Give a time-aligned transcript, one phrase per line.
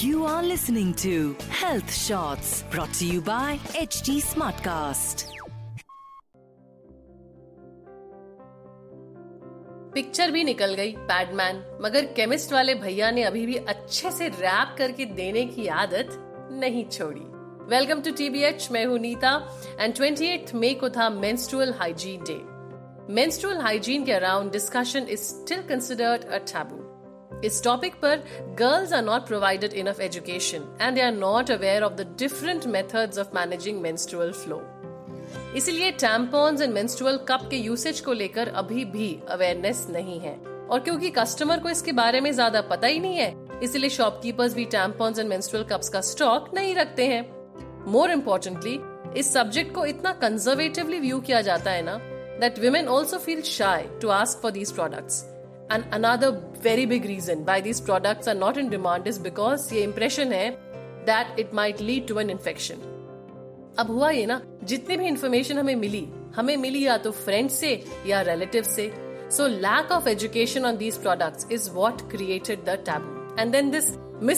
[0.00, 5.24] You are listening to Health Shots brought to you by HT Smartcast.
[9.94, 14.74] Picture भी निकल गई पैडमैन मगर chemist वाले भैया ने अभी भी अच्छे से रैप
[14.78, 16.08] करके देने की आदत
[16.52, 17.24] नहीं छोड़ी.
[17.74, 19.48] वेलकम टू टीबीएच मैं हूँ नीता
[19.80, 22.55] एंड ट्वेंटी मई को था menstrual hygiene day
[23.08, 28.22] menstrual hygiene के around discussion is still considered a taboo इस टॉपिक पर
[28.58, 33.18] girls are not provided enough education and they are not aware of the different methods
[33.18, 34.60] of managing menstrual flow
[35.56, 40.34] इसीलिए tampons and menstrual cup के usage को लेकर अभी भी awareness नहीं है।
[40.70, 44.64] और क्योंकि कस्टमर को इसके बारे में ज़्यादा पता ही नहीं है, इसलिए शॉपकीपर्स भी
[44.74, 47.22] टैम्पॉन्स एंड मेंस्ट्रुअल कप्स का स्टॉक नहीं रखते हैं।
[47.88, 48.78] मोर इम्पोर्टेंटली
[49.20, 51.98] इस सब्जेक्ट को इतना कंजर्वेटिवली व्यू किया जाता है ना
[52.39, 55.25] That women also feel shy to ask for these products.
[55.69, 56.29] And another
[56.63, 60.47] very big reason why these products are not in demand is because ये impression है
[61.05, 62.89] that it might lead to an infection.
[63.79, 67.71] अब हुआ ये ना जितनी भी information हमें मिली हमें मिली या तो फ्रेंड से
[68.07, 68.91] या रिलेटिव से
[69.37, 73.89] so lack of education on these products is what created the taboo and then this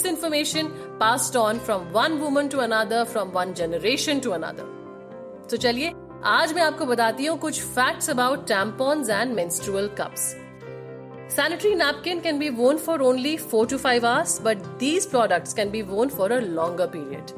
[0.06, 0.68] misinformation
[1.00, 4.72] passed on from one woman to another from one generation to another
[5.52, 5.92] तो चलिए
[6.25, 10.23] आज मैं आपको बताती हूँ कुछ fact about tampons and menstrual cups
[11.35, 15.71] sanitary napkin can be worn for only four to five hours but these products can
[15.71, 17.31] be worn for a longer period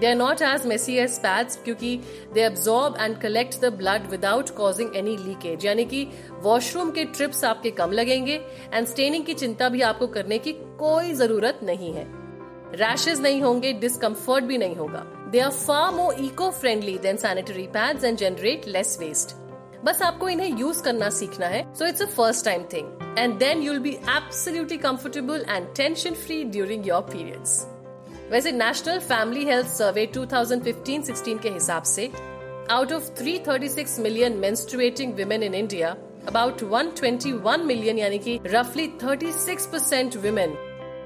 [0.00, 1.96] they are not as messy as pads क्योंकि
[2.34, 6.06] they absorb and collect the blood without causing any leakage यानी कि
[6.42, 8.40] washroom के trips आपके कम लगेंगे
[8.74, 12.06] and staining की चिंता भी आपको करने की कोई ज़रूरत नहीं है।
[12.76, 15.06] रैशेज नहीं होंगे डिसकम्फर्ट भी नहीं होगा।
[15.40, 19.36] Are far more eco friendly than sanitary pads and generate less waste
[19.84, 23.62] बस आपको इन्हें यूज़ करना सीखना है। So it's a first time thing and then
[23.62, 27.60] you'll be absolutely comfortable and tension free during your periods
[28.30, 32.10] वैसे national family health survey 2015-16 के हिसाब से
[32.70, 39.66] out of 336 million menstruating women in India, about 121 million यानी कि roughly 36
[39.66, 40.54] percent women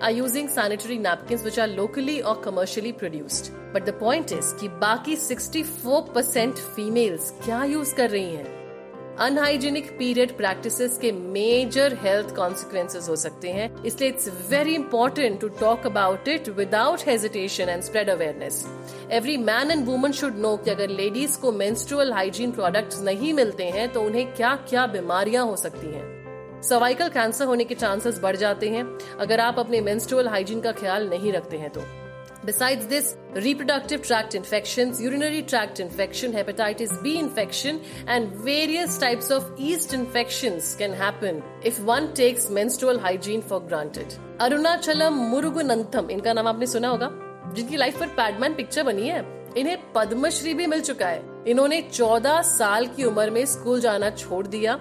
[0.00, 3.50] are using sanitary napkins which are locally or commercially produced.
[3.72, 8.54] But the point is कि बाकी 64% females क्या use कर रही हैं?
[9.20, 15.48] अनहाइजीनिक पीरियड प्रैक्टिसेस के major health consequences हो सकते हैं। इसलिए it's very important to
[15.60, 18.64] talk about it without hesitation and spread awareness
[19.12, 23.64] every man and woman should know कि अगर लेडीज़ को मेंस्ट्रुअल हाइजीन प्रोडक्ट्स नहीं मिलते
[23.64, 26.25] हैं तो उन्हें क्या क्या बीमारियाँ हो सकती हैं।
[26.62, 31.08] सर्वाइकल कैंसर होने के चांसेस बढ़ जाते हैं। अगर आप अपने मेंस्ट्रुअल हाइजीन का ख्याल
[31.08, 31.82] नहीं रखते हैं तो।
[32.44, 39.44] Beside this reproductive tract infection urinary tract infection hepatitis B infection and various types of
[39.60, 44.08] yeast infection can happen if one takes menstrual hygiene for granted
[44.40, 47.10] Arunachalam Muruganantham इनका नाम आपने सुना होगा?
[47.54, 52.42] जिनकी लाइफ पर पैडमैन पिक्चर बनी है। इन्हें पद्मश्री भी मिल चुका है। इन्होंने 14
[52.42, 54.74] साल की उम्र में स्कूल जाना छोड़ दिया।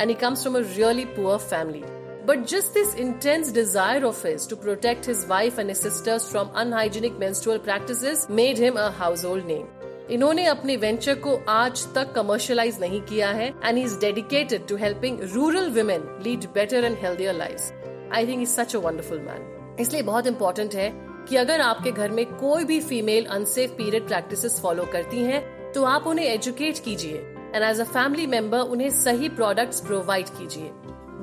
[0.00, 1.82] And he comes from a really poor family
[2.26, 6.50] But just this intense desire of his to protect his wife and his sisters from
[6.54, 9.64] unhygienic menstrual practices made him a household name.
[10.10, 15.18] इन्होंने अपने venture को आज तक commercialize नहीं किया है and is dedicated to helping
[15.34, 20.02] rural women lead better and healthier life I think is such a wonderful man इसलिए
[20.02, 20.90] बहुत इंपॉर्टेंट है
[21.28, 25.84] कि अगर आपके घर में कोई भी female unsafe period practices follow करती हैं तो
[25.84, 30.70] आप उन्हें एजुकेट कीजिए। And as a family member उन्हें सही प्रोडक्ट्स प्रोवाइड कीजिए।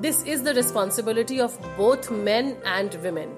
[0.02, 3.36] This is the responsibility of both men and women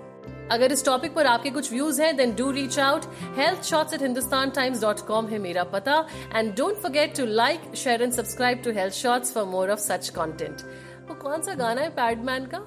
[0.52, 3.06] अगर इस टॉपिक पर आपके कुछ व्यूज़ हैं then do reach out
[3.38, 5.98] health shorts at Hindustan times dot com है मेरा पता।
[6.36, 10.10] And don't forget to like share and subscribe to health shorts for more of such
[10.16, 10.62] content
[11.10, 12.66] वो कौन सा गाना है पैडमैन का?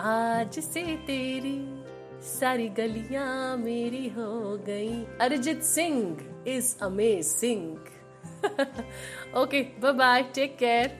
[0.00, 1.58] आज से तेरी
[2.24, 7.76] सारी गलियाँ मेरी हो गई। Arijit Singh is amazing
[9.34, 10.22] okay, bye bye.
[10.32, 10.90] Take care.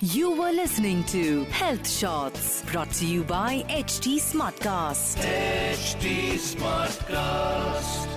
[0.00, 5.16] You were listening to Health Shots brought to you by HD Smartcast.
[5.16, 8.08] HT Smartcast.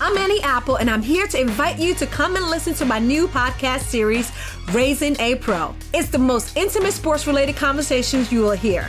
[0.00, 2.98] I'm Annie Apple, and I'm here to invite you to come and listen to my
[2.98, 4.30] new podcast series,
[4.72, 5.74] Raising a Pro.
[5.92, 8.88] It's the most intimate sports related conversations you will hear.